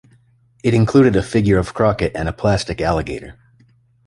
It 0.63 0.73
included 0.73 1.15
a 1.15 1.21
figure 1.21 1.59
of 1.59 1.75
Crockett 1.75 2.15
and 2.15 2.27
a 2.27 2.33
plastic 2.33 2.81
alligator. 2.81 3.37